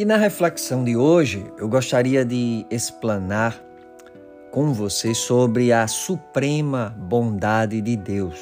[0.00, 3.62] E na reflexão de hoje, eu gostaria de explanar
[4.50, 8.40] com você sobre a suprema bondade de Deus.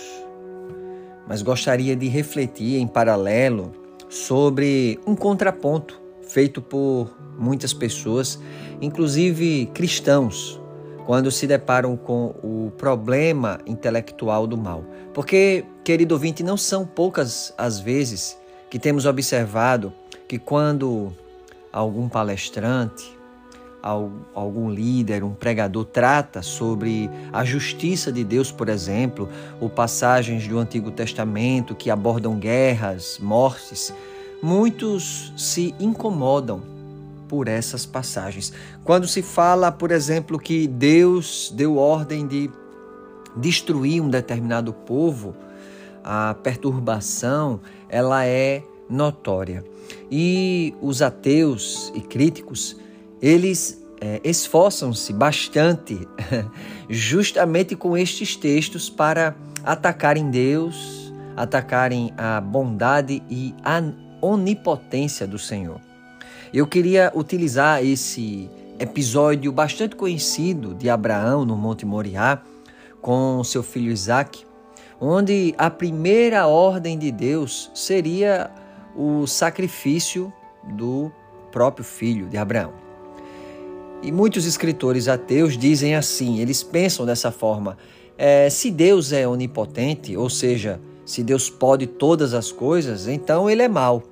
[1.26, 3.72] Mas gostaria de refletir em paralelo
[4.08, 8.38] sobre um contraponto feito por muitas pessoas,
[8.80, 10.60] inclusive cristãos,
[11.06, 14.84] quando se deparam com o problema intelectual do mal.
[15.12, 18.38] Porque, querido ouvinte, não são poucas as vezes
[18.70, 19.92] que temos observado
[20.28, 21.12] que quando
[21.78, 23.16] algum palestrante,
[24.34, 29.28] algum líder, um pregador trata sobre a justiça de Deus, por exemplo,
[29.60, 33.94] ou passagens do Antigo Testamento que abordam guerras, mortes,
[34.42, 36.60] muitos se incomodam
[37.28, 38.52] por essas passagens.
[38.82, 42.50] Quando se fala, por exemplo, que Deus deu ordem de
[43.36, 45.36] destruir um determinado povo,
[46.02, 49.62] a perturbação, ela é notória.
[50.10, 52.76] E os ateus e críticos,
[53.20, 55.98] eles é, esforçam-se bastante
[56.88, 59.34] justamente com estes textos para
[59.64, 63.82] atacarem Deus, atacarem a bondade e a
[64.22, 65.80] onipotência do Senhor.
[66.52, 72.40] Eu queria utilizar esse episódio bastante conhecido de Abraão no Monte Moriá
[73.02, 74.44] com seu filho Isaac,
[75.00, 78.50] onde a primeira ordem de Deus seria
[78.98, 80.32] o sacrifício
[80.64, 81.12] do
[81.52, 82.72] próprio filho de Abraão.
[84.02, 87.78] E muitos escritores ateus dizem assim, eles pensam dessa forma:
[88.16, 93.62] é, se Deus é onipotente, ou seja, se Deus pode todas as coisas, então ele
[93.62, 94.02] é mau.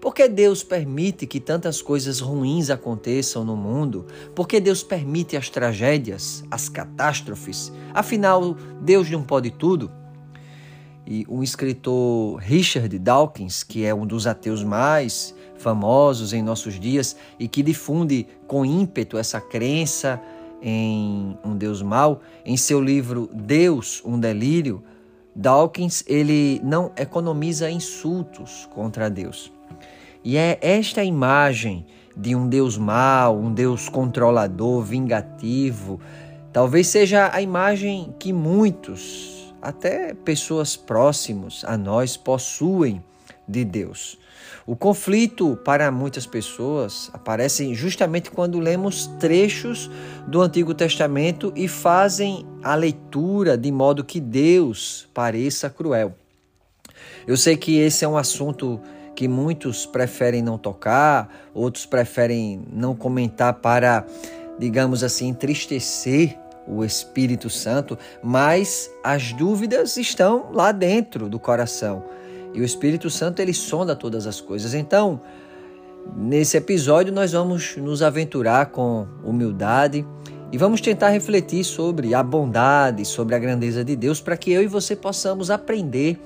[0.00, 4.04] Por que Deus permite que tantas coisas ruins aconteçam no mundo?
[4.34, 7.72] Por que Deus permite as tragédias, as catástrofes?
[7.94, 9.90] Afinal, Deus não pode tudo?
[11.06, 17.16] E um escritor Richard Dawkins, que é um dos ateus mais famosos em nossos dias
[17.38, 20.20] e que difunde com ímpeto essa crença
[20.62, 24.82] em um Deus mau, em seu livro Deus, um delírio,
[25.36, 29.52] Dawkins ele não economiza insultos contra Deus.
[30.22, 31.84] E é esta imagem
[32.16, 36.00] de um Deus mau, um Deus controlador, vingativo,
[36.50, 43.02] talvez seja a imagem que muitos até pessoas próximas a nós possuem
[43.48, 44.18] de Deus.
[44.66, 49.90] O conflito para muitas pessoas aparece justamente quando lemos trechos
[50.26, 56.14] do Antigo Testamento e fazem a leitura de modo que Deus pareça cruel.
[57.26, 58.80] Eu sei que esse é um assunto
[59.14, 64.06] que muitos preferem não tocar, outros preferem não comentar para,
[64.58, 72.04] digamos assim, entristecer o Espírito Santo, mas as dúvidas estão lá dentro do coração.
[72.52, 74.74] E o Espírito Santo ele sonda todas as coisas.
[74.74, 75.20] Então,
[76.16, 80.06] nesse episódio nós vamos nos aventurar com humildade
[80.52, 84.62] e vamos tentar refletir sobre a bondade, sobre a grandeza de Deus, para que eu
[84.62, 86.16] e você possamos aprender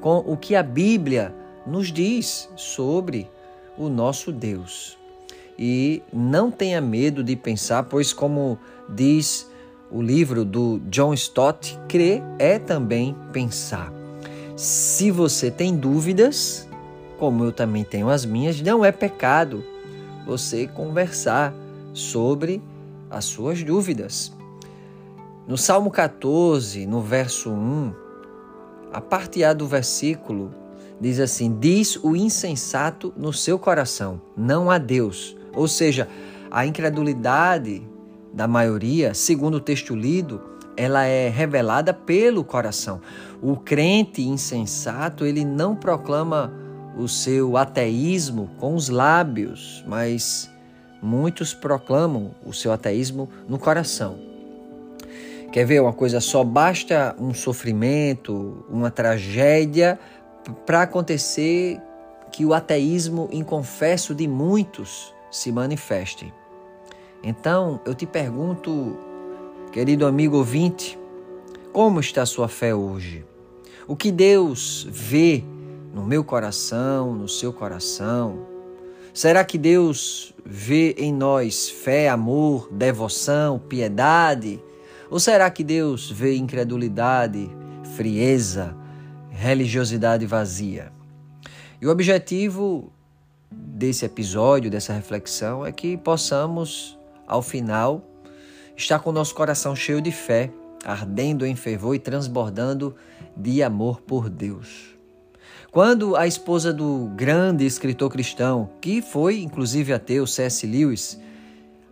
[0.00, 1.32] com o que a Bíblia
[1.66, 3.30] nos diz sobre
[3.78, 4.98] o nosso Deus.
[5.58, 8.58] E não tenha medo de pensar, pois como
[8.88, 9.48] diz
[9.90, 13.92] o livro do John Stott, crer é também pensar.
[14.56, 16.68] Se você tem dúvidas,
[17.18, 19.64] como eu também tenho as minhas, não é pecado
[20.26, 21.54] você conversar
[21.92, 22.62] sobre
[23.10, 24.32] as suas dúvidas.
[25.46, 27.94] No Salmo 14, no verso 1,
[28.92, 30.52] a parte A do versículo
[31.00, 35.36] diz assim: Diz o insensato no seu coração, não a Deus.
[35.54, 36.08] Ou seja,
[36.50, 37.86] a incredulidade
[38.36, 40.42] da maioria, segundo o texto lido,
[40.76, 43.00] ela é revelada pelo coração.
[43.40, 46.52] O crente insensato, ele não proclama
[46.98, 50.50] o seu ateísmo com os lábios, mas
[51.02, 54.18] muitos proclamam o seu ateísmo no coração.
[55.50, 56.44] Quer ver uma coisa só?
[56.44, 59.98] Basta um sofrimento, uma tragédia
[60.66, 61.80] para acontecer
[62.30, 66.30] que o ateísmo inconfesso de muitos se manifeste.
[67.28, 68.96] Então, eu te pergunto,
[69.72, 70.96] querido amigo ouvinte,
[71.72, 73.24] como está a sua fé hoje?
[73.88, 75.42] O que Deus vê
[75.92, 78.46] no meu coração, no seu coração?
[79.12, 84.62] Será que Deus vê em nós fé, amor, devoção, piedade?
[85.10, 87.50] Ou será que Deus vê incredulidade,
[87.96, 88.72] frieza,
[89.30, 90.92] religiosidade vazia?
[91.82, 92.92] E o objetivo
[93.50, 96.95] desse episódio, dessa reflexão, é que possamos
[97.26, 98.04] ao final,
[98.76, 100.50] está com o nosso coração cheio de fé,
[100.84, 102.94] ardendo em fervor e transbordando
[103.36, 104.96] de amor por Deus.
[105.72, 110.66] Quando a esposa do grande escritor cristão, que foi inclusive ateu, C.S.
[110.66, 111.20] Lewis,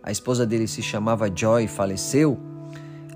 [0.01, 2.39] a esposa dele se chamava Joy, faleceu,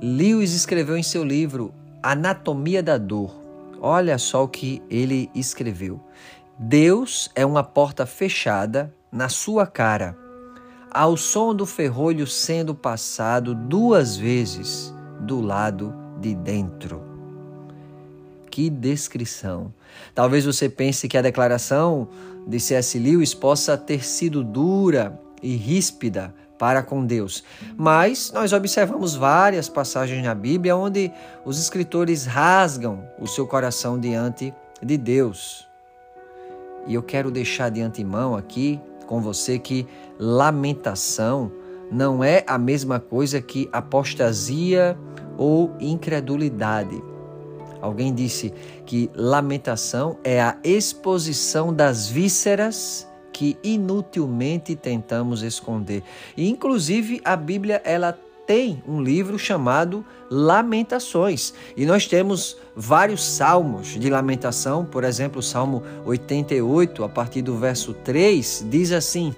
[0.02, 3.36] Lewis escreveu em seu livro Anatomia da Dor.
[3.82, 6.00] Olha só o que ele escreveu.
[6.58, 10.18] Deus é uma porta fechada na sua cara,
[10.92, 17.02] ao som do ferrolho sendo passado duas vezes do lado de dentro.
[18.50, 19.74] Que descrição!
[20.16, 22.08] Talvez você pense que a declaração
[22.48, 22.98] de C.S.
[22.98, 27.44] Lewis possa ter sido dura e ríspida para com Deus.
[27.78, 31.12] Mas nós observamos várias passagens na Bíblia onde
[31.46, 35.66] os escritores rasgam o seu coração diante de Deus.
[36.86, 38.80] E eu quero deixar de antemão aqui
[39.10, 39.88] com você que
[40.20, 41.52] lamentação
[41.92, 44.96] não é a mesma coisa que apostasia
[45.36, 47.02] ou incredulidade.
[47.82, 48.54] Alguém disse
[48.86, 56.04] que lamentação é a exposição das vísceras que inutilmente tentamos esconder.
[56.38, 58.16] E inclusive a Bíblia ela
[58.50, 61.54] tem um livro chamado Lamentações.
[61.78, 67.56] E nós temos vários salmos de lamentação, por exemplo, o Salmo 88, a partir do
[67.56, 69.36] verso 3, diz assim: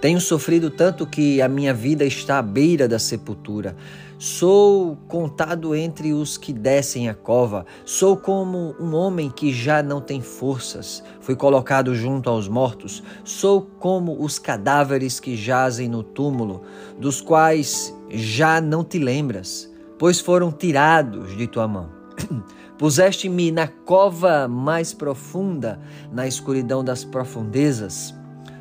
[0.00, 3.76] Tenho sofrido tanto que a minha vida está à beira da sepultura.
[4.18, 7.66] Sou contado entre os que descem a cova.
[7.84, 11.04] Sou como um homem que já não tem forças.
[11.20, 13.02] Fui colocado junto aos mortos.
[13.24, 16.62] Sou como os cadáveres que jazem no túmulo,
[16.98, 21.90] dos quais já não te lembras, pois foram tirados de tua mão.
[22.78, 25.78] Puseste-me na cova mais profunda,
[26.10, 28.14] na escuridão das profundezas.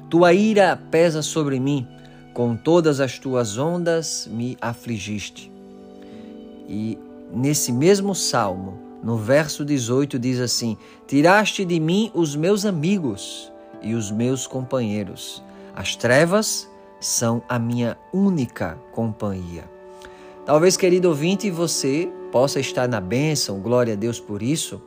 [0.10, 1.88] Tua ira pesa sobre mim
[2.36, 5.50] com todas as tuas ondas me afligiste.
[6.68, 7.00] E
[7.34, 10.78] nesse mesmo salmo, no verso 18, diz assim:
[11.08, 13.50] Tiraste de mim os meus amigos
[13.82, 15.42] e os meus companheiros.
[15.74, 19.64] As trevas são a minha única companhia.
[20.46, 24.82] Talvez, querido ouvinte, você possa estar na bênção, glória a Deus por isso,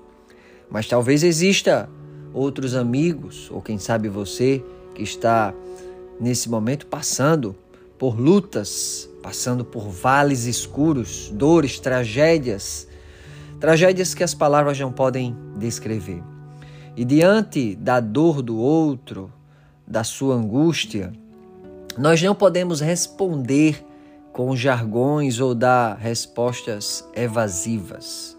[0.69, 1.89] mas talvez exista
[2.35, 4.63] outros amigos, ou quem sabe você
[4.95, 5.55] que está
[6.21, 7.55] nesse momento passando
[7.99, 12.87] por lutas, passando por vales escuros, dores, tragédias,
[13.61, 16.23] tragédias que as palavras não podem descrever.
[16.97, 19.33] E diante da dor do outro,
[19.87, 21.13] da sua angústia,
[21.97, 23.85] nós não podemos responder
[24.33, 28.37] com jargões ou dar respostas evasivas.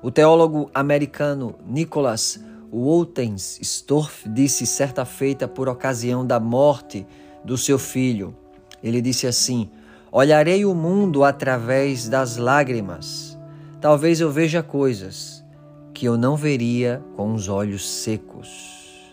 [0.00, 2.38] O teólogo americano Nicholas
[2.76, 7.06] Woltenstorff disse certa feita por ocasião da morte
[7.44, 8.34] do seu filho.
[8.82, 9.70] Ele disse assim:
[10.10, 13.38] Olharei o mundo através das lágrimas.
[13.80, 15.44] Talvez eu veja coisas
[15.92, 19.12] que eu não veria com os olhos secos.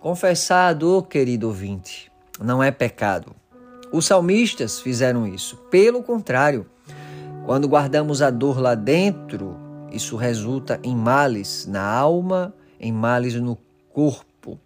[0.00, 3.36] Confessar a dor, querido ouvinte, não é pecado.
[3.92, 5.56] Os salmistas fizeram isso.
[5.70, 6.64] Pelo contrário,
[7.44, 9.56] quando guardamos a dor lá dentro,
[9.92, 13.58] isso resulta em males na alma em males no
[13.92, 14.58] corpo.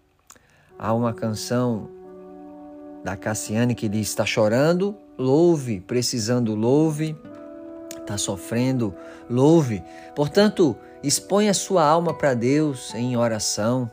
[0.79, 1.89] Há uma canção
[3.05, 7.17] da Cassiane que diz: está chorando, louve, precisando, louve,
[7.99, 8.95] está sofrendo,
[9.29, 9.83] louve.
[10.15, 13.91] Portanto, expõe a sua alma para Deus em oração.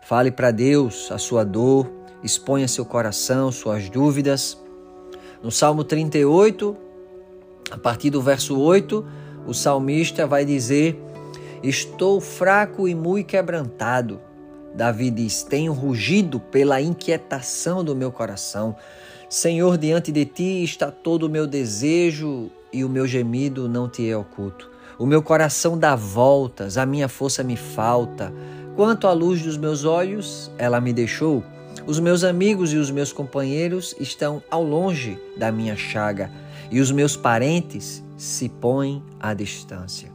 [0.00, 1.90] Fale para Deus a sua dor,
[2.22, 4.58] exponha seu coração, suas dúvidas.
[5.42, 6.76] No Salmo 38,
[7.70, 9.04] a partir do verso 8,
[9.46, 11.00] o salmista vai dizer
[11.62, 14.20] Estou fraco e muito quebrantado.
[14.74, 18.74] Davi diz: Tenho rugido pela inquietação do meu coração.
[19.28, 24.08] Senhor, diante de ti está todo o meu desejo e o meu gemido não te
[24.08, 24.70] é oculto.
[24.98, 28.32] O meu coração dá voltas, a minha força me falta.
[28.76, 31.44] Quanto à luz dos meus olhos, ela me deixou.
[31.86, 36.30] Os meus amigos e os meus companheiros estão ao longe da minha chaga,
[36.70, 40.11] e os meus parentes se põem à distância.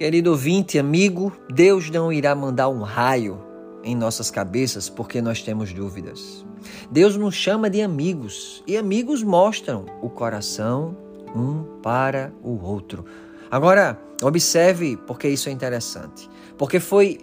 [0.00, 3.38] Querido ouvinte, amigo, Deus não irá mandar um raio
[3.84, 6.42] em nossas cabeças porque nós temos dúvidas.
[6.90, 10.96] Deus nos chama de amigos e amigos mostram o coração
[11.36, 13.04] um para o outro.
[13.50, 16.30] Agora, observe porque isso é interessante.
[16.56, 17.18] Porque foi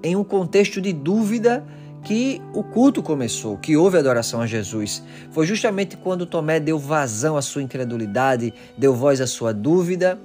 [0.00, 1.66] em um contexto de dúvida
[2.04, 5.02] que o culto começou, que houve adoração a Jesus.
[5.32, 10.16] Foi justamente quando Tomé deu vazão à sua incredulidade, deu voz à sua dúvida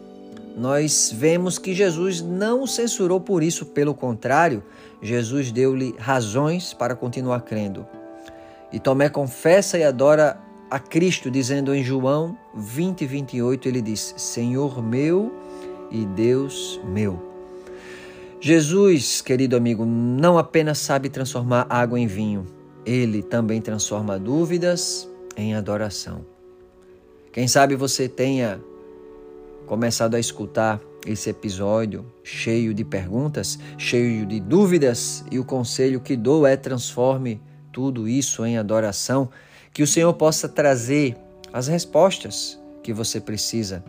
[0.56, 4.64] nós vemos que Jesus não o censurou por isso, pelo contrário,
[5.02, 7.86] Jesus deu-lhe razões para continuar crendo.
[8.72, 10.40] E Tomé confessa e adora
[10.72, 15.34] a Cristo, dizendo em João 20, 28, ele diz: Senhor meu
[15.92, 17.22] e Deus meu.
[18.40, 22.46] Jesus, querido amigo, não apenas sabe transformar água em vinho,
[22.86, 26.26] ele também transforma dúvidas em adoração.
[27.32, 28.62] Quem sabe você tenha
[29.66, 36.16] começado a escutar esse episódio cheio de perguntas, cheio de dúvidas, e o conselho que
[36.16, 37.42] dou é transforme
[37.72, 39.30] tudo isso em adoração,
[39.74, 41.16] que o Senhor possa trazer
[41.52, 43.84] as respostas que você precisa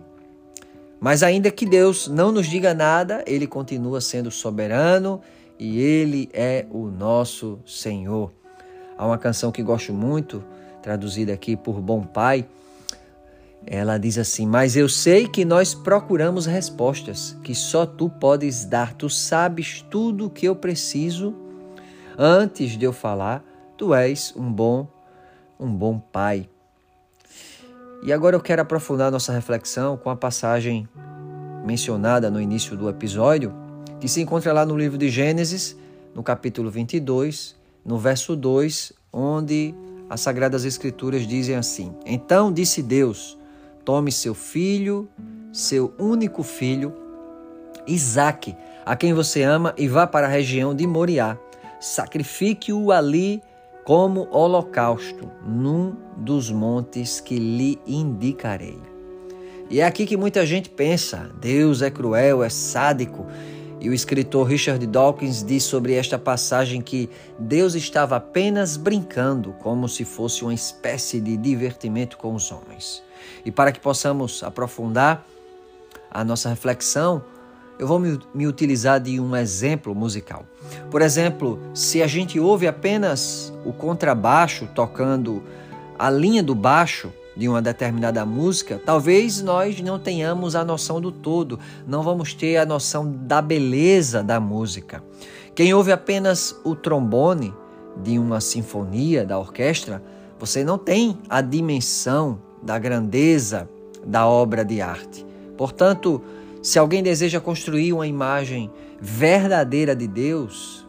[1.01, 5.21] mas ainda que Deus não nos diga nada, Ele continua sendo soberano
[5.59, 8.33] e Ele é o nosso Senhor.
[8.97, 10.43] Há uma canção que gosto muito,
[10.83, 12.47] traduzida aqui por Bom Pai.
[13.67, 18.95] Ela diz assim: Mas eu sei que nós procuramos respostas que só tu podes dar.
[18.95, 21.35] Tu sabes tudo o que eu preciso.
[22.17, 23.45] Antes de eu falar,
[23.77, 24.87] tu és um bom,
[25.59, 26.49] um bom pai.
[28.03, 30.89] E agora eu quero aprofundar nossa reflexão com a passagem
[31.67, 33.53] mencionada no início do episódio,
[34.01, 35.77] que se encontra lá no livro de Gênesis,
[36.15, 39.75] no capítulo 22, no verso 2, onde
[40.09, 43.37] as Sagradas Escrituras dizem assim: Então disse Deus:
[43.87, 45.09] Tome seu filho,
[45.53, 46.93] seu único filho,
[47.87, 51.39] Isaque, a quem você ama, e vá para a região de Moriá.
[51.81, 53.41] Sacrifique-o ali
[53.85, 58.77] como holocausto num dos montes que lhe indicarei.
[59.71, 63.25] E é aqui que muita gente pensa: Deus é cruel, é sádico.
[63.81, 69.89] E o escritor Richard Dawkins diz sobre esta passagem que Deus estava apenas brincando, como
[69.89, 73.06] se fosse uma espécie de divertimento com os homens.
[73.45, 75.27] E para que possamos aprofundar
[76.11, 77.23] a nossa reflexão,
[77.79, 80.45] eu vou me, me, utilizar de um exemplo musical.
[80.91, 85.43] Por exemplo, se a gente ouve apenas o contrabaixo tocando
[85.99, 91.13] a linha do baixo de uma determinada música, talvez nós não tenhamos a noção do
[91.13, 95.03] todo, não vamos ter a noção da beleza da música.
[95.55, 97.53] Quem ouve apenas o trombone
[98.03, 100.03] de uma sinfonia da orquestra,
[100.39, 103.69] você não tem a dimensão da grandeza
[104.05, 105.25] da obra de arte.
[105.57, 106.21] Portanto,
[106.63, 108.71] se alguém deseja construir uma imagem
[109.01, 110.85] verdadeira de Deus,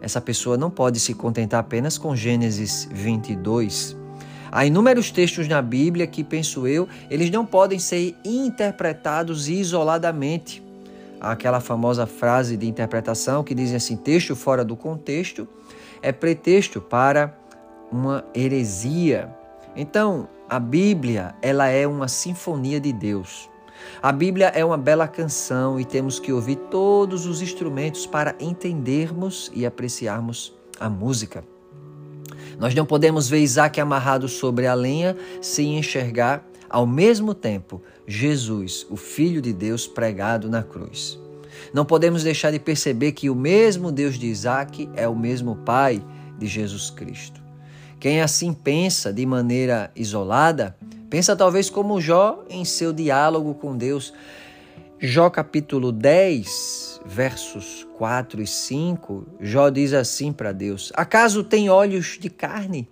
[0.00, 3.96] essa pessoa não pode se contentar apenas com Gênesis 22.
[4.50, 10.64] Há inúmeros textos na Bíblia que, penso eu, eles não podem ser interpretados isoladamente.
[11.20, 15.46] Há aquela famosa frase de interpretação que diz assim: texto fora do contexto
[16.00, 17.36] é pretexto para
[17.90, 19.28] uma heresia.
[19.74, 23.50] Então, a Bíblia, ela é uma sinfonia de Deus.
[24.02, 29.50] A Bíblia é uma bela canção e temos que ouvir todos os instrumentos para entendermos
[29.54, 31.44] e apreciarmos a música.
[32.58, 38.86] Nós não podemos ver Isaac amarrado sobre a lenha sem enxergar ao mesmo tempo Jesus,
[38.88, 41.18] o Filho de Deus, pregado na cruz.
[41.72, 46.02] Não podemos deixar de perceber que o mesmo Deus de Isaac é o mesmo Pai
[46.38, 47.45] de Jesus Cristo.
[47.98, 50.76] Quem assim pensa de maneira isolada
[51.08, 54.12] Pensa talvez como Jó em seu diálogo com Deus.
[54.98, 62.18] Jó capítulo 10, versos 4 e 5, Jó diz assim para Deus: Acaso tem olhos
[62.20, 62.88] de carne?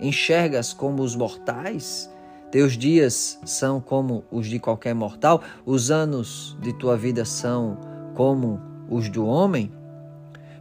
[0.00, 2.10] Enxergas como os mortais?
[2.52, 5.42] Teus dias são como os de qualquer mortal?
[5.64, 7.78] Os anos de tua vida são
[8.14, 9.72] como os do homem?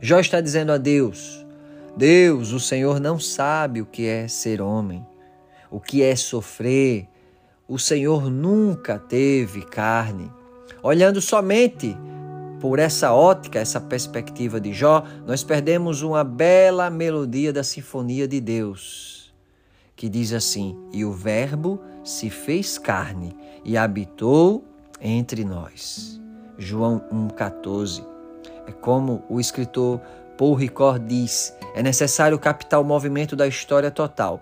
[0.02, 1.45] Jó está dizendo a Deus:
[1.98, 5.06] Deus, o Senhor não sabe o que é ser homem
[5.75, 7.06] o que é sofrer.
[7.68, 10.32] O Senhor nunca teve carne.
[10.82, 11.98] Olhando somente
[12.62, 18.40] por essa ótica, essa perspectiva de Jó, nós perdemos uma bela melodia da sinfonia de
[18.40, 19.34] Deus,
[19.98, 23.36] que diz assim: E o Verbo se fez carne
[23.66, 24.64] e habitou
[25.02, 26.22] entre nós.
[26.58, 28.02] João 1,14.
[28.66, 30.00] É como o escritor
[30.38, 34.42] Paul Ricord diz: é necessário captar o movimento da história total.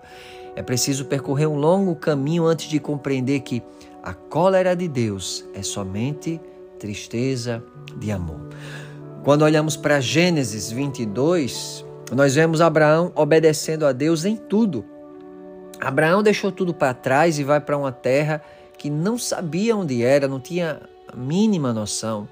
[0.56, 3.62] É preciso percorrer um longo caminho antes de compreender que
[4.02, 6.40] a cólera de Deus é somente
[6.78, 7.62] tristeza
[7.96, 8.40] de amor.
[9.24, 14.84] Quando olhamos para Gênesis 22, nós vemos Abraão obedecendo a Deus em tudo.
[15.80, 18.42] Abraão deixou tudo para trás e vai para uma terra
[18.78, 22.28] que não sabia onde era, não tinha a mínima noção.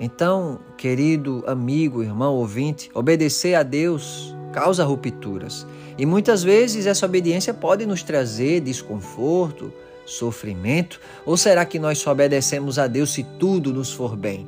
[0.00, 5.66] Então, querido amigo, irmão, ouvinte, obedecer a Deus causa rupturas.
[5.96, 9.72] E muitas vezes essa obediência pode nos trazer desconforto,
[10.06, 14.46] sofrimento, ou será que nós só obedecemos a Deus se tudo nos for bem?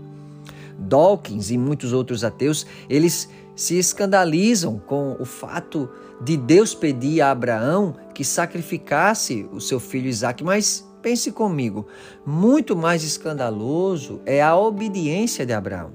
[0.79, 5.91] Dawkins e muitos outros ateus, eles se escandalizam com o fato
[6.21, 11.87] de Deus pedir a Abraão que sacrificasse o seu filho Isaque, mas pense comigo,
[12.27, 15.93] muito mais escandaloso é a obediência de Abraão.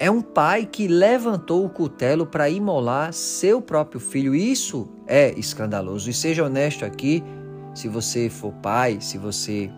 [0.00, 4.34] é um pai que levantou o cutelo para imolar seu próprio filho.
[4.34, 6.08] Isso é escandaloso.
[6.08, 7.22] E seja honesto aqui,
[7.74, 9.70] se você for pai, se você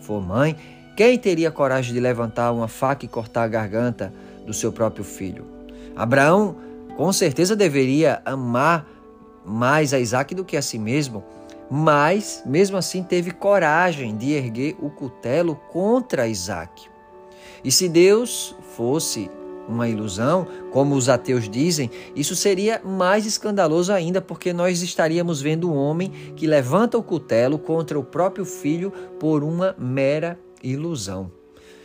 [0.00, 0.56] for mãe,
[0.96, 4.12] quem teria coragem de levantar uma faca e cortar a garganta
[4.44, 5.46] do seu próprio filho?
[5.94, 6.56] Abraão,
[6.96, 8.84] com certeza, deveria amar
[9.46, 11.22] mais a Isaac do que a si mesmo,
[11.70, 16.88] mas mesmo assim teve coragem de erguer o cutelo contra Isaac.
[17.62, 19.30] E se Deus fosse
[19.68, 25.70] uma ilusão, como os ateus dizem, isso seria mais escandaloso ainda, porque nós estaríamos vendo
[25.70, 31.30] um homem que levanta o cutelo contra o próprio filho por uma mera ilusão.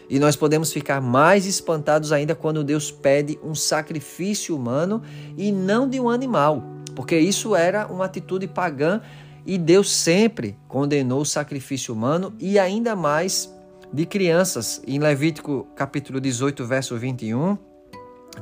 [0.10, 5.02] E nós podemos ficar mais espantados ainda quando Deus pede um sacrifício humano
[5.38, 6.64] e não de um animal,
[6.96, 9.02] porque isso era uma atitude pagã
[9.46, 13.54] e Deus sempre condenou o sacrifício humano e ainda mais
[13.92, 14.82] de crianças.
[14.88, 17.58] Em Levítico capítulo 18, verso 21,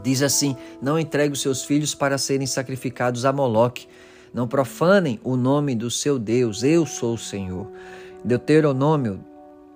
[0.03, 3.87] diz assim: Não entregue os seus filhos para serem sacrificados a Moloque.
[4.33, 7.69] Não profanem o nome do seu Deus, eu sou o Senhor.
[8.23, 9.30] Deuteronômio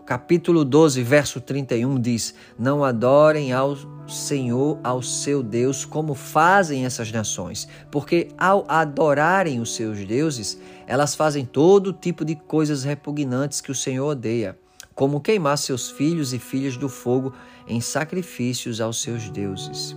[0.05, 3.75] capítulo 12, verso 31 diz: Não adorem ao
[4.07, 11.15] Senhor, ao seu Deus, como fazem essas nações, porque ao adorarem os seus deuses, elas
[11.15, 14.57] fazem todo tipo de coisas repugnantes que o Senhor odeia
[14.95, 17.33] como queimar seus filhos e filhas do fogo
[17.67, 19.95] em sacrifícios aos seus deuses.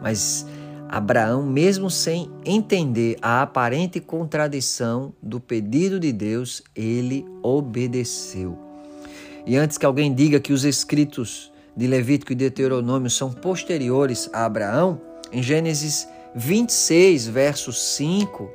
[0.00, 0.46] Mas
[0.88, 8.63] Abraão, mesmo sem entender a aparente contradição do pedido de Deus, ele obedeceu.
[9.46, 14.44] E antes que alguém diga que os escritos de Levítico e Deuteronômio são posteriores a
[14.44, 18.50] Abraão, em Gênesis 26, verso 5,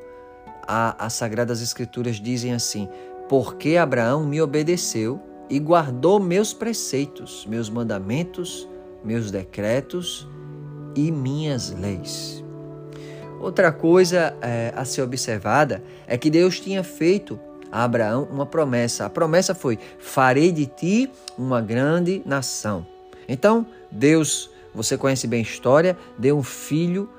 [0.68, 2.90] a, as Sagradas Escrituras dizem assim:
[3.28, 8.68] Porque Abraão me obedeceu e guardou meus preceitos, meus mandamentos,
[9.04, 10.28] meus decretos
[10.96, 12.44] e minhas leis.
[13.40, 17.40] Outra coisa é, a ser observada é que Deus tinha feito
[17.72, 19.06] a Abraão uma promessa.
[19.06, 22.86] A promessa foi: farei de ti uma grande nação.
[23.28, 27.10] Então, Deus, você conhece bem a história, deu um filho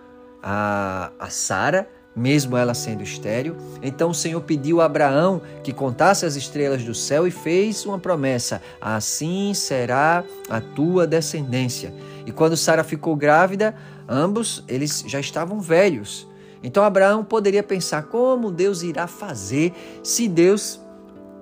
[0.42, 3.56] a, a Sara mesmo ela sendo estéril.
[3.82, 7.98] Então o Senhor pediu a Abraão que contasse as estrelas do céu e fez uma
[7.98, 11.92] promessa: assim será a tua descendência.
[12.26, 13.74] E quando Sara ficou grávida,
[14.08, 16.28] ambos eles já estavam velhos.
[16.62, 20.80] Então Abraão poderia pensar como Deus irá fazer se Deus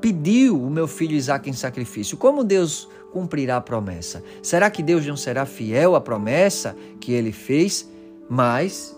[0.01, 2.17] pediu o meu filho Isaque em sacrifício.
[2.17, 4.23] Como Deus cumprirá a promessa?
[4.43, 7.89] Será que Deus não será fiel à promessa que ele fez?
[8.29, 8.97] Mas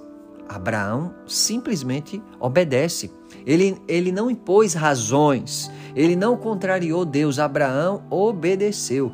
[0.49, 3.11] Abraão simplesmente obedece.
[3.47, 7.39] Ele, ele não impôs razões, ele não contrariou Deus.
[7.39, 9.13] Abraão obedeceu.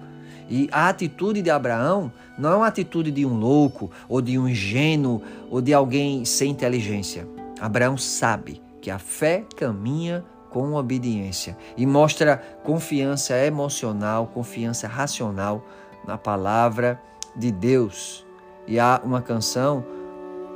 [0.49, 4.49] E a atitude de Abraão não é uma atitude de um louco, ou de um
[4.49, 7.27] ingênuo, ou de alguém sem inteligência.
[7.61, 15.67] Abraão sabe que a fé caminha com obediência e mostra confiança emocional, confiança racional
[16.07, 17.01] na palavra
[17.35, 18.25] de Deus.
[18.67, 19.85] E há uma canção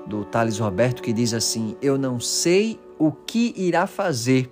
[0.06, 4.50] do Thales Roberto que diz assim: Eu não sei o que irá fazer,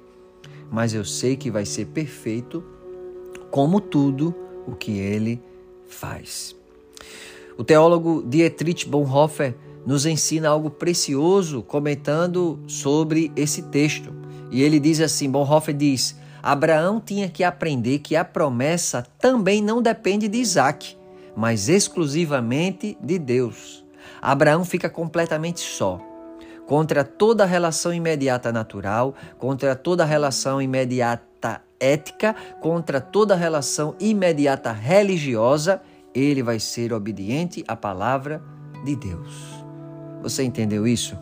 [0.71, 2.65] mas eu sei que vai ser perfeito,
[3.51, 4.35] como tudo
[4.67, 5.43] o que ele
[5.87, 6.58] faz.
[7.59, 9.53] O teólogo Dietrich Bonhoeffer
[9.85, 14.15] nos ensina algo precioso comentando sobre esse texto.
[14.49, 19.83] E ele diz assim: Bonhoeffer diz, Abraão tinha que aprender que a promessa também não
[19.83, 20.97] depende de Isaac,
[21.35, 23.85] mas exclusivamente de Deus.
[24.23, 26.01] Abraão fica completamente só.
[26.65, 35.83] Contra toda relação imediata natural, contra toda relação imediata ética, contra toda relação imediata religiosa,
[36.19, 38.43] ele vai ser obediente à palavra
[38.85, 39.65] de Deus.
[40.23, 41.17] Você entendeu isso?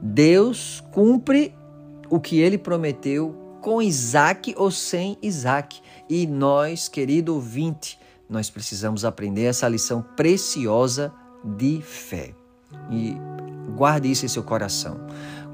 [0.00, 1.54] Deus cumpre
[2.10, 5.80] o que ele prometeu com Isaac ou sem Isaac.
[6.08, 11.12] E nós, querido ouvinte, nós precisamos aprender essa lição preciosa
[11.44, 12.34] de fé.
[12.90, 13.16] E
[13.76, 15.00] guarde isso em seu coração.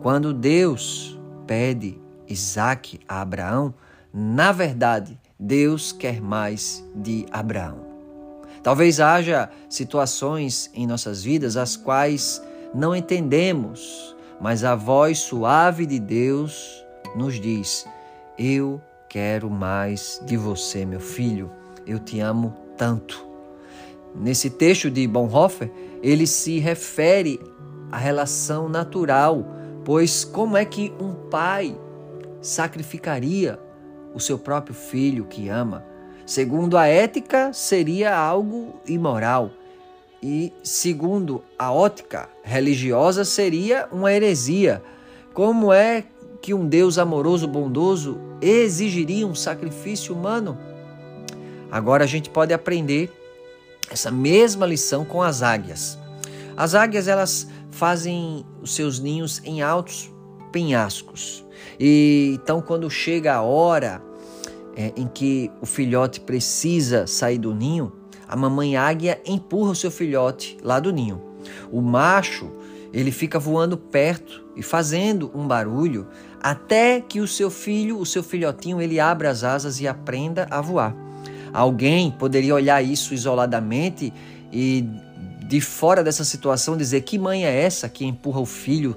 [0.03, 3.75] Quando Deus pede Isaac a Abraão,
[4.13, 7.88] na verdade, Deus quer mais de Abraão.
[8.69, 12.43] Talvez haja situações em nossas vidas as quais
[12.75, 16.85] não entendemos, mas a voz suave de Deus
[17.17, 17.87] nos diz:
[18.39, 18.79] Eu
[19.09, 21.51] quero mais de você, meu filho.
[21.87, 23.27] Eu te amo tanto.
[24.15, 27.41] Nesse texto de Bonhoeffer, ele se refere
[27.91, 29.47] à relação natural,
[29.83, 31.75] pois como é que um pai
[32.43, 33.59] sacrificaria
[34.13, 35.88] o seu próprio filho que ama?
[36.29, 39.51] Segundo a ética, seria algo imoral.
[40.23, 44.83] e, segundo a ótica religiosa, seria uma heresia.
[45.33, 46.05] Como é
[46.43, 50.59] que um Deus amoroso, bondoso, exigiria um sacrifício humano?
[51.71, 53.11] Agora a gente pode aprender
[53.91, 55.99] essa mesma lição com as águias.
[56.55, 60.11] As águias elas fazem os seus ninhos em altos
[60.53, 61.43] penhascos.
[61.81, 64.07] E então quando chega a hora
[64.79, 67.93] é, em que o filhote precisa sair do ninho,
[68.29, 71.21] a mamãe águia empurra o seu filhote lá do ninho.
[71.73, 72.49] O macho,
[72.93, 76.07] ele fica voando perto e fazendo um barulho
[76.41, 80.61] até que o seu filho, o seu filhotinho, ele abra as asas e aprenda a
[80.61, 80.95] voar.
[81.53, 84.13] Alguém poderia olhar isso isoladamente
[84.53, 84.89] e
[85.49, 88.97] de fora dessa situação dizer que mãe é essa que empurra o filho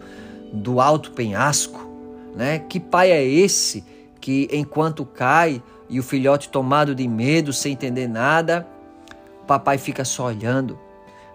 [0.54, 1.90] do alto penhasco,
[2.36, 2.60] né?
[2.60, 3.84] Que pai é esse
[4.22, 8.66] que enquanto cai e o filhote tomado de medo, sem entender nada,
[9.46, 10.80] papai fica só olhando.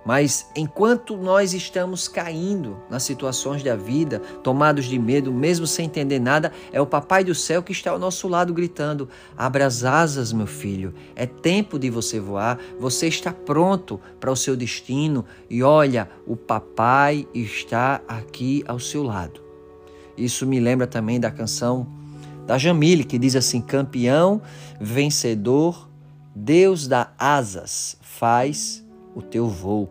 [0.06, 6.20] Mas enquanto nós estamos caindo nas situações da vida, tomados de medo, mesmo sem entender
[6.20, 10.32] nada, é o Papai do céu que está ao nosso lado gritando: Abra as asas,
[10.32, 15.60] meu filho, é tempo de você voar, você está pronto para o seu destino e
[15.60, 19.40] olha, o Papai está aqui ao seu lado.
[20.16, 21.95] Isso me lembra também da canção
[22.46, 24.40] da Jamile, que diz assim: Campeão,
[24.80, 25.90] vencedor,
[26.34, 29.90] Deus dá asas, faz o teu voo.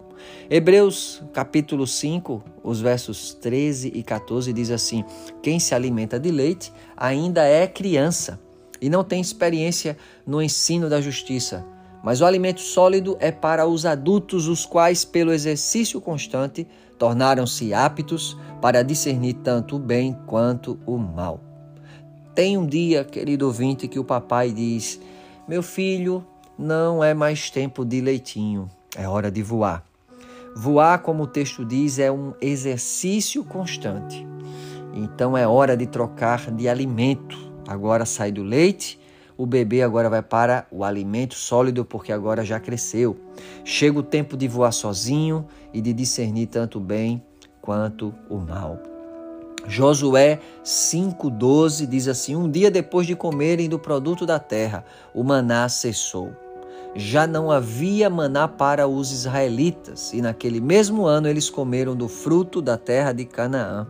[0.50, 5.04] Hebreus capítulo 5, os versos 13 e 14 diz assim:
[5.42, 8.40] Quem se alimenta de leite ainda é criança
[8.82, 11.66] e não tem experiência no ensino da justiça.
[12.04, 16.68] Mas o alimento sólido é para os adultos, os quais, pelo exercício constante,
[17.00, 21.55] tornaram-se aptos para discernir tanto o bem quanto o mal.
[22.36, 25.00] Tem um dia, querido ouvinte, que o papai diz:
[25.48, 26.22] Meu filho,
[26.60, 29.86] não é mais tempo de leitinho, é hora de voar.
[30.54, 34.28] Voar, como o texto diz, é um exercício constante.
[34.94, 37.38] Então é hora de trocar de alimento.
[37.66, 39.00] Agora sai do leite,
[39.38, 43.18] o bebê agora vai para o alimento sólido porque agora já cresceu.
[43.64, 47.24] Chega o tempo de voar sozinho e de discernir tanto o bem
[47.62, 48.95] quanto o mal.
[49.68, 55.68] Josué 5,12 diz assim: Um dia depois de comerem do produto da terra, o maná
[55.70, 56.32] cessou
[56.96, 62.62] já não havia maná para os israelitas, e naquele mesmo ano eles comeram do fruto
[62.62, 63.86] da terra de Canaã.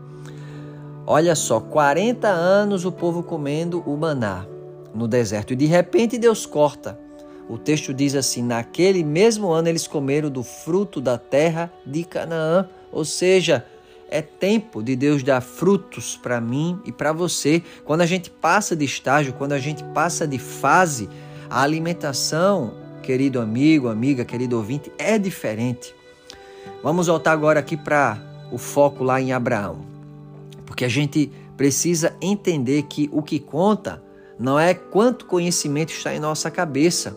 [1.05, 4.47] Olha só, 40 anos o povo comendo o maná
[4.93, 6.99] no deserto, e de repente Deus corta.
[7.47, 12.67] O texto diz assim: naquele mesmo ano eles comeram do fruto da terra de Canaã,
[12.91, 13.63] ou seja,
[14.09, 17.63] é tempo de Deus dar frutos para mim e para você.
[17.83, 21.09] Quando a gente passa de estágio, quando a gente passa de fase,
[21.49, 25.93] a alimentação querido amigo, amiga, querido ouvinte, é diferente.
[26.81, 28.19] Vamos voltar agora aqui para
[28.51, 29.85] o foco lá em Abraão,
[30.65, 34.03] porque a gente precisa entender que o que conta
[34.39, 37.15] não é quanto conhecimento está em nossa cabeça,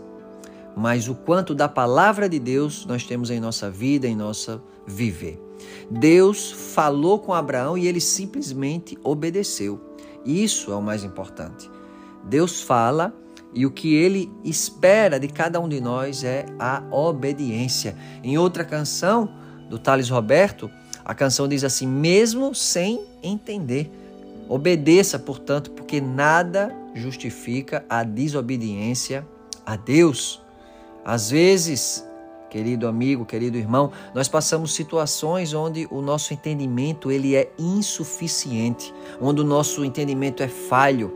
[0.77, 5.47] mas o quanto da palavra de Deus nós temos em nossa vida, em nossa viver.
[5.90, 9.80] Deus falou com Abraão e ele simplesmente obedeceu.
[10.24, 11.70] Isso é o mais importante.
[12.24, 13.14] Deus fala
[13.54, 17.96] e o que ele espera de cada um de nós é a obediência.
[18.22, 19.28] Em outra canção
[19.68, 20.70] do Thales Roberto,
[21.04, 23.90] a canção diz assim: mesmo sem entender,
[24.48, 29.26] obedeça, portanto, porque nada justifica a desobediência
[29.64, 30.42] a Deus.
[31.04, 32.04] Às vezes,
[32.50, 39.40] querido amigo, querido irmão, nós passamos situações onde o nosso entendimento ele é insuficiente, onde
[39.40, 41.14] o nosso entendimento é falho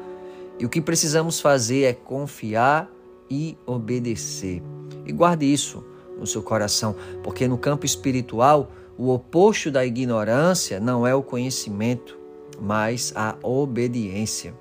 [0.58, 2.88] e o que precisamos fazer é confiar
[3.30, 4.62] e obedecer.
[5.04, 5.84] E guarde isso
[6.18, 12.18] no seu coração, porque no campo espiritual, o oposto da ignorância não é o conhecimento,
[12.60, 14.54] mas a obediência.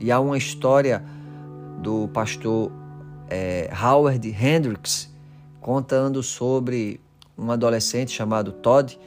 [0.00, 1.04] E há uma história
[1.80, 2.72] do pastor
[3.28, 5.08] é, Howard Hendricks
[5.68, 6.98] contando sobre
[7.36, 8.98] um adolescente chamado Todd.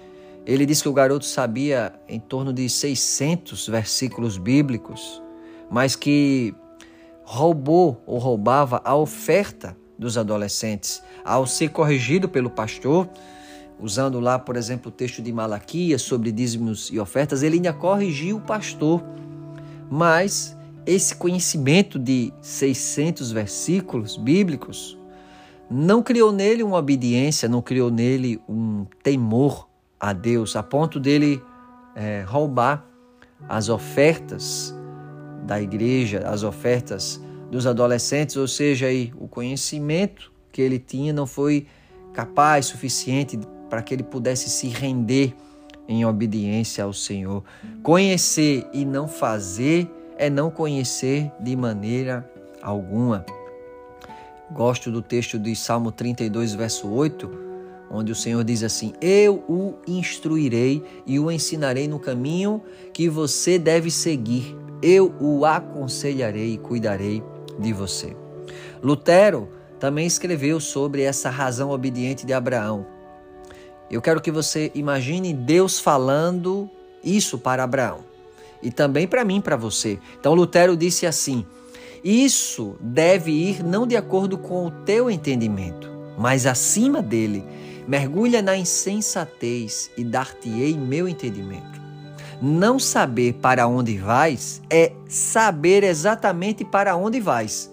[0.45, 5.19] Ele diz que o garoto sabia em torno de 600 versículos bíblicos
[5.71, 6.53] mas que
[7.23, 11.01] roubou ou roubava a oferta dos adolescentes.
[11.25, 13.09] Ao ser corrigido pelo pastor,
[13.79, 18.37] usando lá, por exemplo, o texto de Malaquias sobre dízimos e ofertas, ele ainda corrigiu
[18.37, 19.01] o pastor.
[19.89, 25.00] Mas esse conhecimento de 600 versículos bíblicos
[25.71, 31.41] não criou nele uma obediência, não criou nele um temor a Deus, a ponto dele
[31.95, 32.85] é, roubar
[33.47, 34.75] as ofertas
[35.45, 41.25] da igreja, as ofertas dos adolescentes, ou seja, aí, o conhecimento que ele tinha não
[41.25, 41.65] foi
[42.13, 45.33] capaz, suficiente para que ele pudesse se render
[45.87, 47.43] em obediência ao Senhor.
[47.81, 52.29] Conhecer e não fazer é não conhecer de maneira
[52.61, 53.25] alguma.
[54.53, 57.29] Gosto do texto de Salmo 32, verso 8,
[57.89, 62.61] onde o Senhor diz assim: Eu o instruirei e o ensinarei no caminho
[62.93, 64.55] que você deve seguir.
[64.81, 67.23] Eu o aconselharei e cuidarei
[67.57, 68.15] de você.
[68.83, 69.47] Lutero
[69.79, 72.85] também escreveu sobre essa razão obediente de Abraão.
[73.89, 76.69] Eu quero que você imagine Deus falando
[77.03, 77.99] isso para Abraão
[78.61, 79.97] e também para mim, para você.
[80.19, 81.45] Então Lutero disse assim:
[82.03, 87.43] Isso deve ir não de acordo com o teu entendimento, mas acima dele.
[87.87, 91.81] Mergulha na insensatez e dar-te-ei meu entendimento.
[92.41, 97.71] Não saber para onde vais é saber exatamente para onde vais.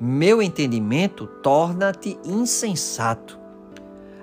[0.00, 3.38] Meu entendimento torna-te insensato.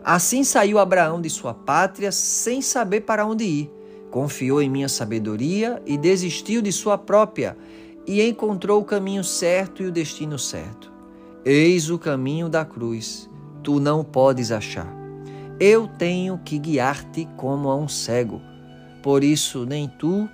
[0.03, 3.71] Assim saiu Abraão de sua pátria sem saber para onde ir.
[4.09, 7.57] Confiou em minha sabedoria e desistiu de sua própria,
[8.05, 10.91] e encontrou o caminho certo e o destino certo.
[11.45, 13.29] Eis o caminho da cruz,
[13.61, 14.87] tu não podes achar.
[15.59, 18.41] Eu tenho que guiar-te como a um cego.
[19.01, 20.27] Por isso, nem tu,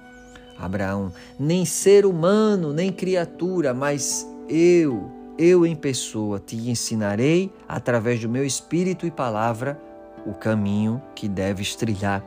[0.58, 8.30] Abraão, nem ser humano, nem criatura, mas eu, eu em pessoa te ensinarei, através do
[8.30, 9.82] meu espírito e palavra,
[10.26, 12.24] o caminho que deves trilhar.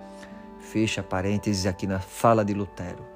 [0.60, 3.11] Fecha parênteses aqui na fala de Lutero.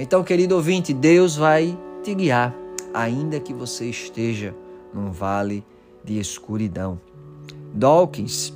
[0.00, 2.54] Então, querido ouvinte, Deus vai te guiar,
[2.94, 4.54] ainda que você esteja
[4.94, 5.64] num vale
[6.04, 7.00] de escuridão.
[7.74, 8.54] Dawkins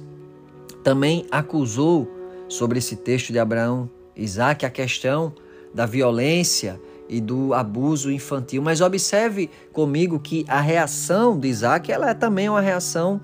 [0.85, 2.09] também acusou
[2.49, 5.33] sobre esse texto de Abraão, Isaac, a questão
[5.75, 8.63] da violência e do abuso infantil.
[8.63, 13.21] Mas observe comigo que a reação de Isaac ela é também uma reação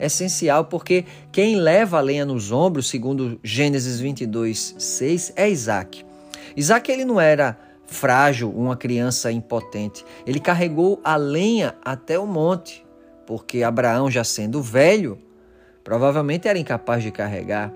[0.00, 6.09] essencial, porque quem leva a lenha nos ombros, segundo Gênesis 22, 6, é Isaac.
[6.56, 10.04] Isaac ele não era frágil, uma criança impotente.
[10.26, 12.86] Ele carregou a lenha até o monte,
[13.26, 15.18] porque Abraão, já sendo velho,
[15.82, 17.72] provavelmente era incapaz de carregar.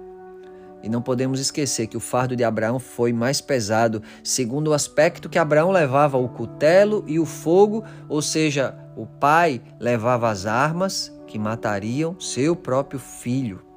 [0.83, 5.29] E não podemos esquecer que o fardo de Abraão foi mais pesado, segundo o aspecto
[5.29, 11.11] que Abraão levava o cutelo e o fogo, ou seja, o pai levava as armas
[11.27, 13.74] que matariam seu próprio filho.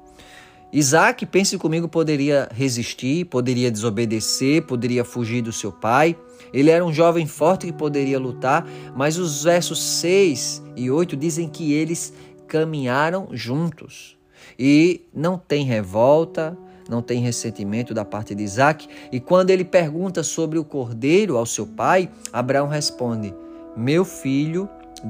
[0.70, 6.16] Isaac, pense comigo, poderia resistir, poderia desobedecer, poderia fugir do seu pai.
[6.52, 11.48] Ele era um jovem forte que poderia lutar, mas os versos 6 e 8 dizem
[11.48, 12.12] que eles
[12.46, 14.18] caminharam juntos.
[14.58, 16.56] E não tem revolta,
[16.88, 18.88] não tem ressentimento da parte de Isaac.
[19.10, 23.34] E quando ele pergunta sobre o cordeiro ao seu pai, Abraão responde:
[23.74, 24.68] Meu filho,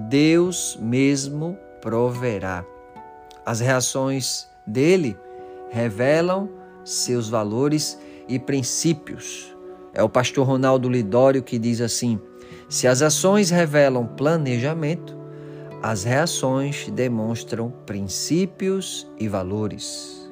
[0.09, 2.64] Deus mesmo proverá.
[3.44, 5.16] As reações dele
[5.70, 6.48] revelam
[6.85, 9.54] seus valores e princípios.
[9.92, 12.20] É o pastor Ronaldo Lidório que diz assim:
[12.68, 15.16] se as ações revelam planejamento,
[15.83, 20.31] as reações demonstram princípios e valores.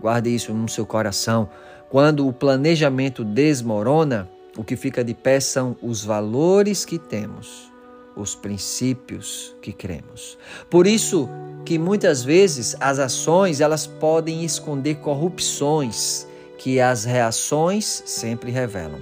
[0.00, 1.48] Guarde isso no seu coração.
[1.88, 7.70] Quando o planejamento desmorona, o que fica de pé são os valores que temos,
[8.16, 10.38] os princípios que cremos.
[10.70, 11.28] Por isso
[11.64, 16.26] que muitas vezes as ações elas podem esconder corrupções
[16.58, 19.00] que as reações sempre revelam.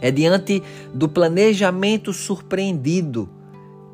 [0.00, 3.28] É diante do planejamento surpreendido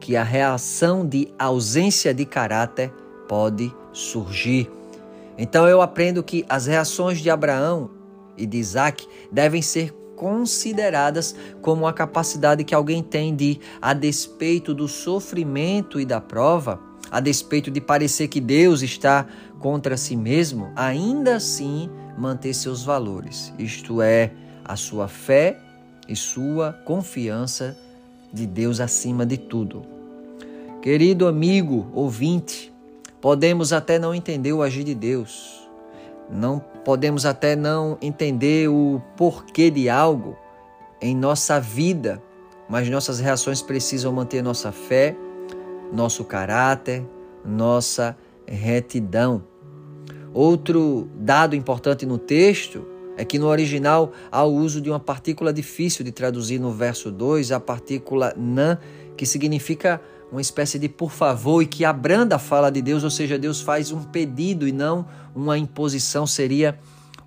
[0.01, 2.93] que a reação de ausência de caráter
[3.29, 4.71] pode surgir.
[5.39, 7.91] Então eu aprendo que as reações de Abraão
[8.37, 14.75] e de Isaac devem ser consideradas como a capacidade que alguém tem de, a despeito
[14.75, 19.27] do sofrimento e da prova, a despeito de parecer que Deus está
[19.61, 24.33] contra si mesmo, ainda assim manter seus valores, isto é,
[24.65, 25.59] a sua fé
[26.09, 27.77] e sua confiança
[28.33, 29.85] de Deus acima de tudo.
[30.83, 32.73] Querido amigo ouvinte,
[33.27, 35.66] Podemos até não entender o agir de Deus,
[36.31, 40.37] não podemos até não entender o porquê de algo
[41.01, 42.23] em nossa vida,
[42.69, 45.17] mas nossas reações precisam manter nossa fé,
[45.93, 47.05] nosso caráter,
[47.45, 49.45] nossa retidão.
[50.33, 52.87] Outro dado importante no texto
[53.17, 57.11] é que no original há o uso de uma partícula difícil de traduzir no verso
[57.11, 58.79] 2, a partícula nan,
[59.17, 60.01] que significa
[60.37, 63.61] uma espécie de por favor e que abranda a fala de Deus, ou seja, Deus
[63.61, 66.79] faz um pedido e não uma imposição, seria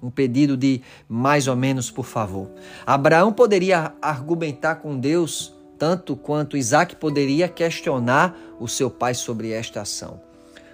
[0.01, 2.49] um pedido de mais ou menos por favor.
[2.85, 9.81] Abraão poderia argumentar com Deus tanto quanto Isaac poderia questionar o seu pai sobre esta
[9.81, 10.21] ação.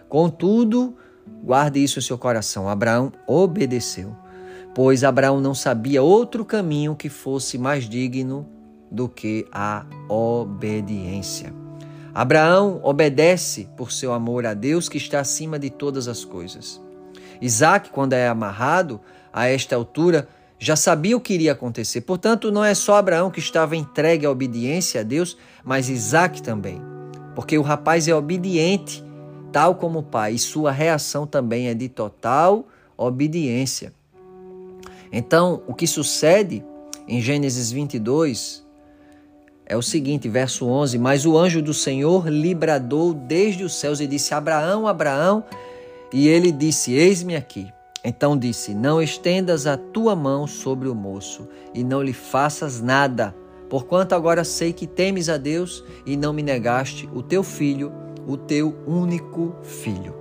[0.10, 0.96] Contudo,
[1.44, 2.70] Guarde isso em seu coração.
[2.70, 4.16] Abraão obedeceu,
[4.74, 8.48] pois Abraão não sabia outro caminho que fosse mais digno
[8.92, 11.65] do que a obediência.
[12.16, 16.82] Abraão obedece por seu amor a Deus que está acima de todas as coisas.
[17.42, 19.02] Isaac, quando é amarrado
[19.34, 20.26] a esta altura,
[20.58, 22.00] já sabia o que iria acontecer.
[22.00, 26.82] Portanto, não é só Abraão que estava entregue à obediência a Deus, mas Isaac também.
[27.36, 29.04] Porque o rapaz é obediente,
[29.52, 33.92] tal como o pai, e sua reação também é de total obediência.
[35.12, 36.64] Então, o que sucede
[37.10, 38.65] em Gênesis 22
[39.66, 42.56] é o seguinte, verso 11: Mas o anjo do Senhor lhe
[43.28, 45.44] desde os céus e disse: Abraão, Abraão.
[46.14, 47.74] E ele disse: Eis-me aqui.
[48.04, 53.36] Então disse: Não estendas a tua mão sobre o moço e não lhe faças nada,
[53.68, 57.92] porquanto agora sei que temes a Deus e não me negaste o teu filho,
[58.28, 60.14] o teu único filho.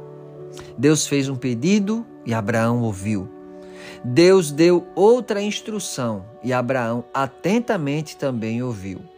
[0.79, 3.29] Deus fez um pedido e Abraão ouviu.
[4.03, 9.14] Deus deu outra instrução e Abraão atentamente também ouviu.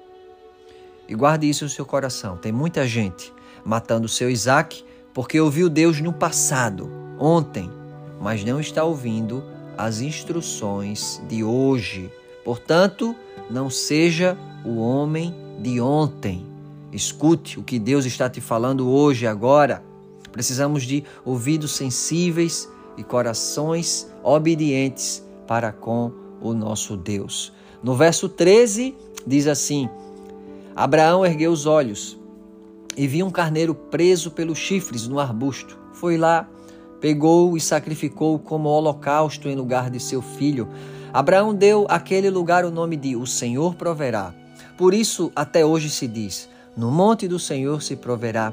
[1.08, 2.36] E guarde isso no seu coração.
[2.36, 3.32] Tem muita gente
[3.64, 7.70] matando o seu Isaac porque ouviu Deus no passado, ontem,
[8.20, 9.42] mas não está ouvindo
[9.76, 12.10] as instruções de hoje.
[12.44, 13.14] Portanto,
[13.50, 16.44] não seja o homem de ontem.
[16.92, 19.82] Escute o que Deus está te falando hoje, agora.
[20.32, 27.52] Precisamos de ouvidos sensíveis e corações obedientes para com o nosso Deus.
[27.82, 28.94] No verso 13,
[29.26, 29.88] diz assim:
[30.76, 32.18] Abraão ergueu os olhos
[32.94, 35.78] e viu um carneiro preso pelos chifres no arbusto.
[35.94, 36.46] Foi lá,
[37.00, 40.68] pegou e sacrificou como holocausto em lugar de seu filho.
[41.14, 44.34] Abraão deu àquele lugar o nome de O Senhor proverá.
[44.76, 48.52] Por isso, até hoje se diz: No monte do Senhor se proverá.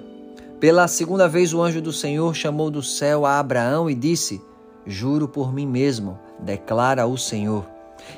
[0.62, 4.42] Pela segunda vez, o anjo do Senhor chamou do céu a Abraão e disse:
[4.88, 7.66] Juro por mim mesmo, declara o Senhor,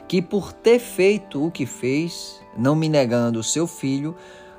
[0.08, 4.16] que por ter feito o que fez, não me negando o seu filho,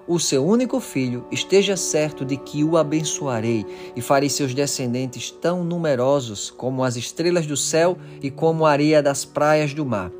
[0.08, 5.64] o seu único filho, esteja certo de que o abençoarei e farei seus descendentes tão
[5.64, 10.12] numerosos como as estrelas do céu e como a areia das praias do mar.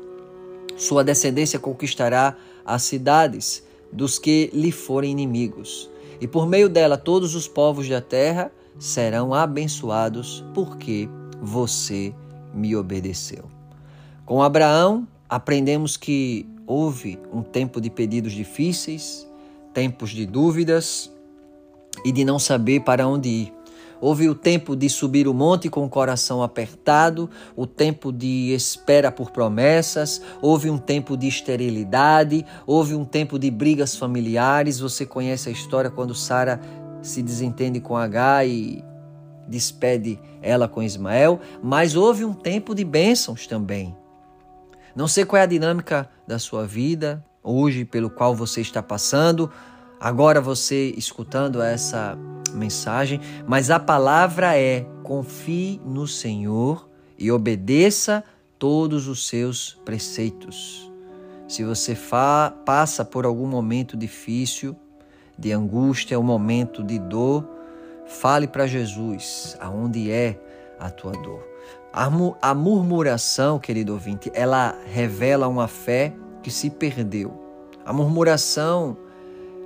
[0.75, 2.35] Sua descendência conquistará
[2.65, 8.01] as cidades dos que lhe forem inimigos, e por meio dela todos os povos da
[8.01, 11.07] terra serão abençoados, porque
[11.41, 12.13] você
[12.53, 13.45] me obedeceu.
[14.25, 19.25] Com Abraão, aprendemos que houve um tempo de pedidos difíceis,
[19.73, 21.09] tempos de dúvidas
[22.03, 23.53] e de não saber para onde ir.
[23.99, 29.11] Houve o tempo de subir o monte com o coração apertado, o tempo de espera
[29.11, 34.79] por promessas, houve um tempo de esterilidade, houve um tempo de brigas familiares.
[34.79, 36.61] Você conhece a história quando Sara
[37.01, 38.83] se desentende com H e
[39.47, 43.95] despede ela com Ismael, mas houve um tempo de bênçãos também.
[44.97, 49.47] Não sei qual é a dinâmica da sua vida hoje, pelo qual você está passando,
[49.99, 52.17] agora você escutando essa
[52.51, 58.23] mensagem, mas a palavra é: confie no Senhor e obedeça
[58.57, 60.91] todos os seus preceitos.
[61.47, 61.95] Se você
[62.65, 64.75] passa por algum momento difícil,
[65.37, 67.47] de angústia, um momento de dor,
[68.07, 70.41] fale para Jesus aonde é
[70.79, 71.56] a tua dor.
[71.91, 77.33] A murmuração, querido ouvinte, ela revela uma fé que se perdeu.
[77.85, 78.97] A murmuração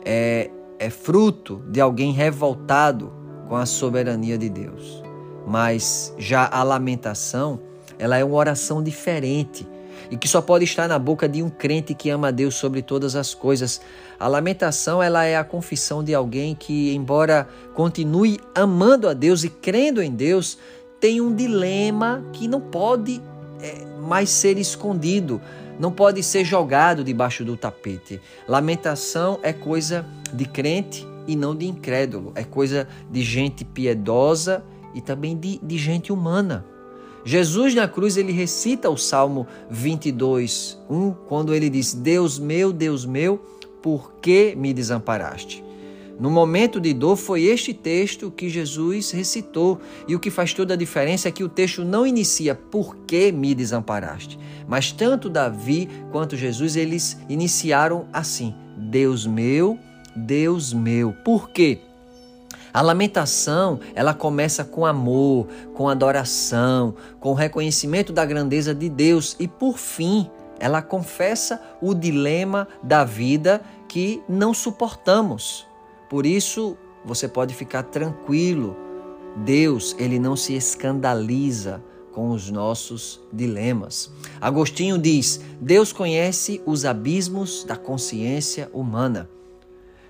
[0.05, 3.11] é, é fruto de alguém revoltado
[3.49, 5.03] com a soberania de Deus.
[5.45, 7.59] Mas já a lamentação,
[7.99, 9.67] ela é uma oração diferente
[10.09, 12.81] e que só pode estar na boca de um crente que ama a Deus sobre
[12.81, 13.81] todas as coisas.
[14.19, 19.49] A lamentação, ela é a confissão de alguém que, embora continue amando a Deus e
[19.49, 20.57] crendo em Deus,
[21.01, 23.19] tem um dilema que não pode
[23.59, 25.41] é, mais ser escondido,
[25.79, 28.21] não pode ser jogado debaixo do tapete.
[28.47, 34.63] Lamentação é coisa de crente e não de incrédulo, é coisa de gente piedosa
[34.93, 36.63] e também de, de gente humana.
[37.25, 43.05] Jesus na cruz ele recita o Salmo 22, 1, quando ele diz: Deus meu, Deus
[43.05, 43.39] meu,
[43.81, 45.63] por que me desamparaste?
[46.21, 49.81] No momento de dor, foi este texto que Jesus recitou.
[50.07, 53.31] E o que faz toda a diferença é que o texto não inicia por que
[53.31, 59.79] me desamparaste, mas tanto Davi quanto Jesus eles iniciaram assim: Deus meu,
[60.15, 61.11] Deus meu.
[61.25, 61.79] Por quê?
[62.71, 69.47] A lamentação, ela começa com amor, com adoração, com reconhecimento da grandeza de Deus e
[69.47, 75.70] por fim, ela confessa o dilema da vida que não suportamos.
[76.11, 78.75] Por isso, você pode ficar tranquilo
[79.37, 81.81] Deus, ele não se escandaliza
[82.11, 84.11] com os nossos dilemas.
[84.41, 89.29] Agostinho diz: Deus conhece os abismos da consciência humana.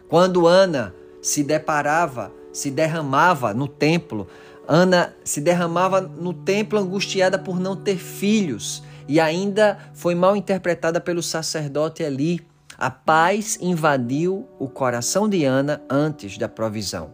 [0.09, 0.91] Quando Ana
[1.21, 4.27] se deparava, se derramava no templo,
[4.67, 10.99] Ana se derramava no templo angustiada por não ter filhos e ainda foi mal interpretada
[10.99, 12.41] pelo sacerdote ali.
[12.81, 17.13] A paz invadiu o coração de Ana antes da provisão.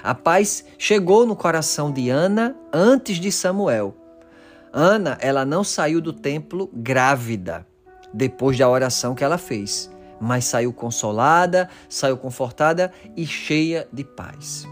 [0.00, 3.96] A paz chegou no coração de Ana antes de Samuel.
[4.72, 7.66] Ana, ela não saiu do templo grávida
[8.14, 9.90] depois da oração que ela fez,
[10.20, 14.68] mas saiu consolada, saiu confortada e cheia de paz.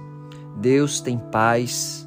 [0.58, 2.05] Deus tem paz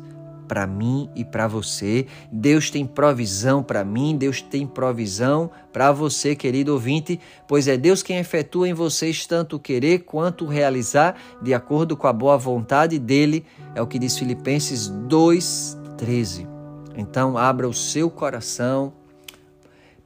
[0.50, 2.08] para mim e para você.
[2.32, 8.02] Deus tem provisão para mim, Deus tem provisão para você, querido ouvinte, pois é Deus
[8.02, 12.38] quem efetua em vocês tanto o querer quanto o realizar, de acordo com a boa
[12.38, 13.46] vontade dele,
[13.76, 16.48] é o que diz Filipenses 2:13.
[16.98, 18.92] Então, abra o seu coração,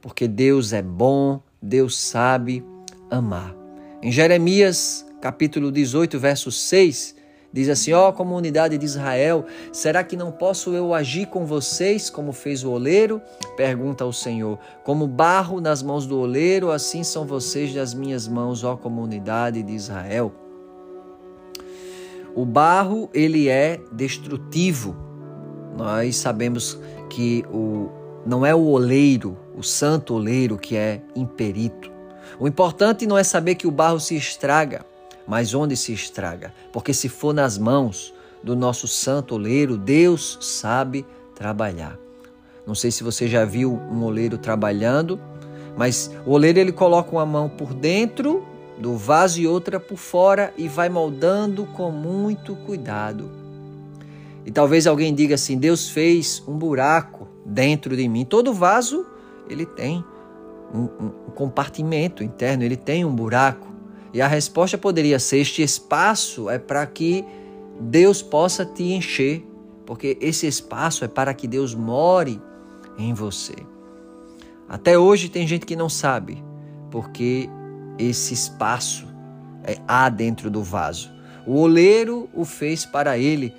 [0.02, 2.62] porque Deus é bom, Deus sabe
[3.10, 3.54] amar.
[4.02, 7.16] Em Jeremias, capítulo 18, verso 6,
[7.54, 12.10] Diz assim: Ó oh, comunidade de Israel, será que não posso eu agir com vocês
[12.10, 13.22] como fez o oleiro?
[13.56, 14.58] Pergunta ao Senhor.
[14.82, 19.72] Como barro nas mãos do oleiro, assim são vocês das minhas mãos, ó comunidade de
[19.72, 20.34] Israel.
[22.34, 24.96] O barro, ele é destrutivo.
[25.78, 26.76] Nós sabemos
[27.08, 27.88] que o,
[28.26, 31.88] não é o oleiro, o santo oleiro, que é imperito.
[32.36, 34.84] O importante não é saber que o barro se estraga,
[35.26, 36.52] mas onde se estraga?
[36.72, 41.98] Porque se for nas mãos do nosso santo oleiro, Deus sabe trabalhar.
[42.66, 45.20] Não sei se você já viu um oleiro trabalhando,
[45.76, 48.44] mas o oleiro ele coloca uma mão por dentro
[48.78, 53.30] do vaso e outra por fora e vai moldando com muito cuidado.
[54.46, 58.24] E talvez alguém diga assim: Deus fez um buraco dentro de mim.
[58.24, 59.06] Todo vaso
[59.48, 60.04] ele tem
[60.72, 60.82] um,
[61.28, 63.63] um compartimento interno, ele tem um buraco.
[64.14, 67.24] E a resposta poderia ser: este espaço é para que
[67.80, 69.44] Deus possa te encher,
[69.84, 72.40] porque esse espaço é para que Deus more
[72.96, 73.56] em você.
[74.68, 76.42] Até hoje tem gente que não sabe,
[76.92, 77.50] porque
[77.98, 79.06] esse espaço
[79.64, 81.12] é, há dentro do vaso.
[81.44, 83.52] O oleiro o fez para ele.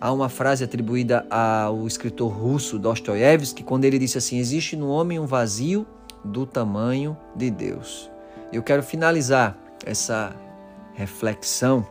[0.00, 5.18] Há uma frase atribuída ao escritor russo Dostoiévski, quando ele disse assim: Existe no homem
[5.18, 5.86] um vazio
[6.24, 8.10] do tamanho de Deus.
[8.52, 10.34] Eu quero finalizar essa
[10.94, 11.86] reflexão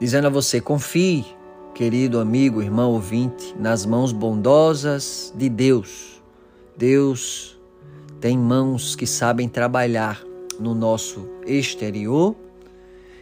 [0.00, 1.24] dizendo a você: confie,
[1.74, 6.22] querido amigo, irmão ouvinte, nas mãos bondosas de Deus.
[6.76, 7.58] Deus
[8.20, 10.22] tem mãos que sabem trabalhar
[10.58, 12.34] no nosso exterior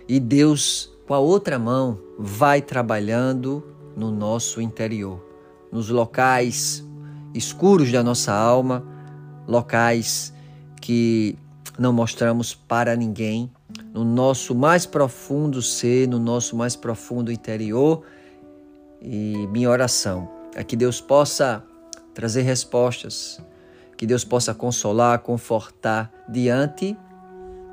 [0.08, 3.62] e Deus, com a outra mão, vai trabalhando
[3.96, 5.22] no nosso interior,
[5.70, 6.84] nos locais
[7.34, 8.84] escuros da nossa alma,
[9.46, 10.32] locais
[10.80, 11.36] que
[11.78, 13.50] não mostramos para ninguém,
[13.92, 18.02] no nosso mais profundo ser, no nosso mais profundo interior.
[19.00, 21.62] E minha oração é que Deus possa
[22.14, 23.40] trazer respostas,
[23.96, 26.96] que Deus possa consolar, confortar diante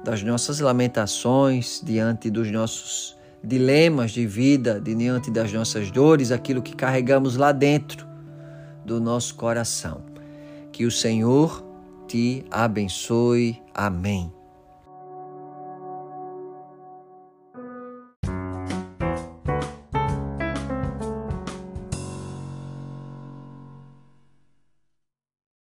[0.04, 6.76] das nossas lamentações, diante dos nossos dilemas de vida, diante das nossas dores, aquilo que
[6.76, 8.08] carregamos lá dentro
[8.86, 10.02] do nosso coração.
[10.72, 11.71] Que o Senhor
[12.12, 13.62] te abençoe.
[13.74, 14.41] Amém.